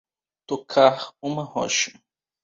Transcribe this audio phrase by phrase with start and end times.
[0.47, 1.93] Tocar uma rocha